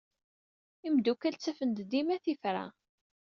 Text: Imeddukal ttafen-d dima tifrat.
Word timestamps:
Imeddukal 0.87 1.35
ttafen-d 1.35 1.77
dima 1.91 2.17
tifrat. 2.23 2.77